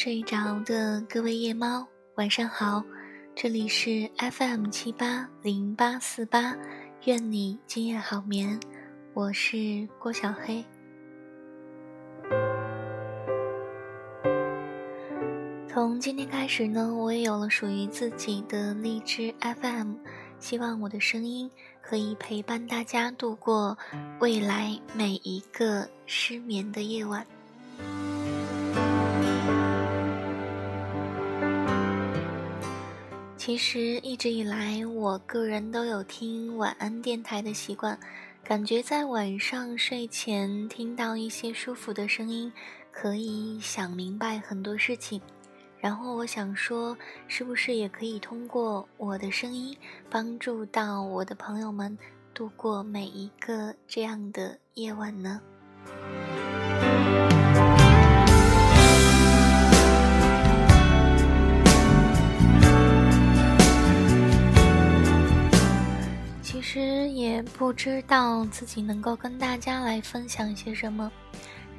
[0.00, 2.84] 睡着的各位夜猫，晚上好！
[3.34, 6.56] 这里是 FM 七八零八四八，
[7.06, 8.60] 愿你今夜好眠。
[9.12, 10.64] 我是郭小黑。
[15.66, 19.94] 从今天开始呢，我也有了属于自己的荔枝 FM，
[20.38, 21.50] 希望我的声音
[21.82, 23.76] 可以陪伴大家度过
[24.20, 27.26] 未来每一个失眠的夜晚。
[33.48, 37.98] 其实一直以来，我个人都有听晚安电台的习惯，
[38.44, 42.52] 感觉在晚上睡前听到一些舒服的声音，
[42.92, 45.18] 可以想明白很多事情。
[45.80, 46.94] 然后我想说，
[47.26, 49.74] 是不是也可以通过我的声音，
[50.10, 51.96] 帮助到我的朋友们
[52.34, 55.40] 度过每一个这样的夜晚呢？
[67.58, 71.10] 不知道自己能够跟大家来分享些什么，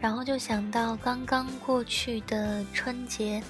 [0.02, 3.42] 然后就想到刚刚过去的春节，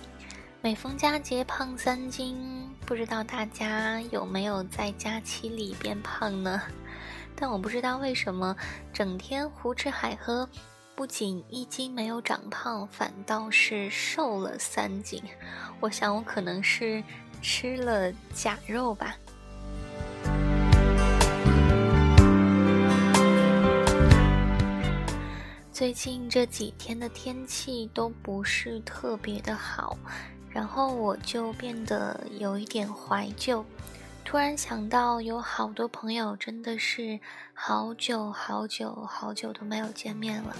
[0.61, 2.38] 每逢佳节胖三斤，
[2.86, 6.61] 不知道大家有没有在假期里变胖呢？
[7.36, 8.55] 但我不知道为什么
[8.93, 10.47] 整天胡吃海喝，
[10.93, 15.19] 不仅一斤没有长胖，反倒是瘦了三斤。
[15.80, 17.03] 我想我可能是
[17.41, 19.16] 吃了假肉吧。
[25.80, 29.97] 最近这几天的天气都不是特别的好，
[30.49, 33.64] 然后我就变得有一点怀旧，
[34.26, 37.17] 突然想到有好多朋友真的是
[37.54, 40.54] 好久好久好久都没有见面了，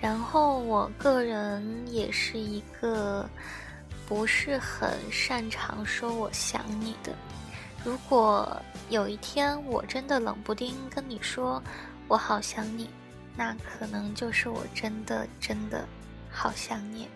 [0.00, 3.28] 然后我个人也是一个
[4.06, 7.12] 不是很擅长说我想你的，
[7.84, 11.60] 如果有一天我真的冷不丁跟你说
[12.06, 12.88] 我好想你。
[13.36, 15.86] 那可能就是我真的真的
[16.30, 17.08] 好想念。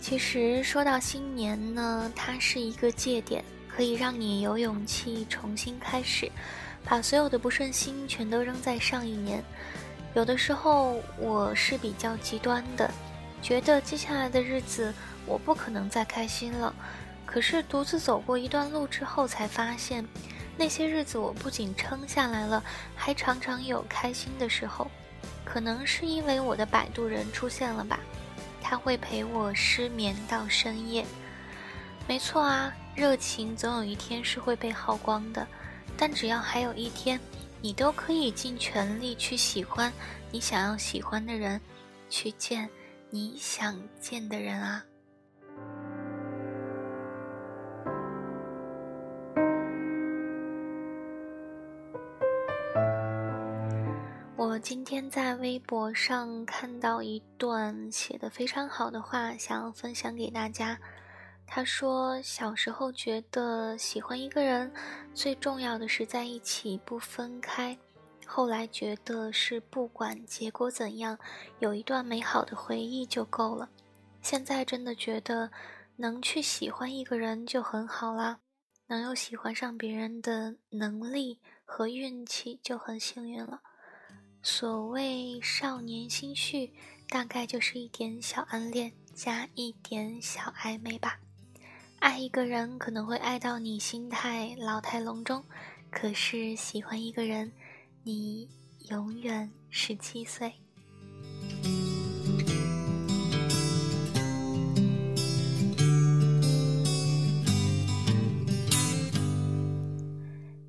[0.00, 6.30] 其实说到新年呢，它是一个界点，可以让你有勇气重新开始，
[6.84, 9.42] 把所有的不顺心全都扔在上一年。
[10.14, 12.88] 有的时候我是比较极端的，
[13.42, 14.94] 觉得接下来的日子
[15.26, 16.72] 我不可能再开心了。
[17.26, 20.06] 可是独自走过一段路之后，才发现，
[20.56, 22.62] 那些日子我不仅撑下来了，
[22.94, 24.90] 还常常有开心的时候。
[25.44, 28.00] 可能是因为我的摆渡人出现了吧，
[28.62, 31.04] 他会陪我失眠到深夜。
[32.06, 35.46] 没错啊，热情总有一天是会被耗光的，
[35.96, 37.18] 但只要还有一天，
[37.60, 39.92] 你都可以尽全力去喜欢
[40.30, 41.60] 你想要喜欢的人，
[42.10, 42.68] 去见
[43.10, 44.84] 你想见的人啊。
[54.46, 60.78] 我今天在微博上看到一段写的非常好的话，想要分享给大家。
[61.46, 64.70] 他说：“小时候觉得喜欢一个人
[65.14, 67.76] 最重要的是在一起不分开，
[68.26, 71.18] 后来觉得是不管结果怎样，
[71.60, 73.66] 有一段美好的回忆就够了。
[74.20, 75.50] 现在真的觉得
[75.96, 78.38] 能去喜欢一个人就很好啦，
[78.88, 83.62] 能有喜欢上别人的能力和运气就很幸运了。”
[84.46, 86.70] 所谓少年心绪，
[87.08, 91.18] 大概就是一点小暗恋加一点小暧昧吧。
[91.98, 95.42] 爱一个人可能会爱到你心态老态龙钟，
[95.90, 97.50] 可是喜欢一个人，
[98.02, 98.46] 你
[98.90, 100.52] 永远十七岁。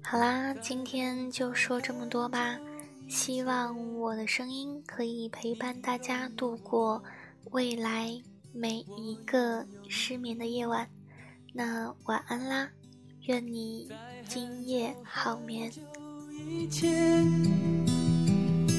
[0.01, 2.57] 好啦，今天就说这么多吧。
[3.07, 7.03] 希望我的声音可以陪伴大家度过
[7.51, 8.11] 未来
[8.51, 10.87] 每一个失眠的夜晚。
[11.53, 12.69] 那晚安啦，
[13.27, 13.89] 愿你
[14.27, 15.71] 今夜好眠。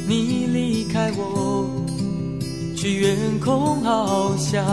[0.08, 1.66] 你离开我，
[2.76, 4.64] 去远空翱翔，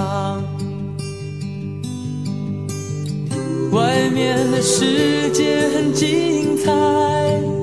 [3.72, 7.63] 外面的世界很精彩。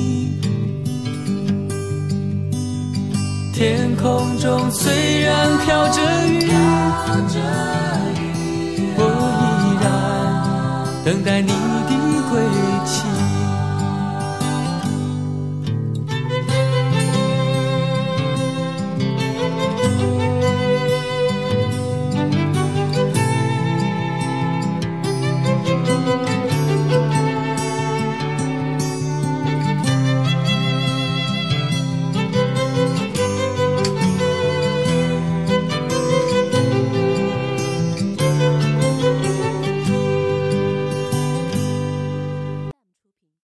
[3.61, 6.49] 天空中虽然飘着雨，
[8.97, 8.99] 我
[9.37, 9.43] 依
[9.83, 9.85] 然
[11.05, 11.50] 等待你。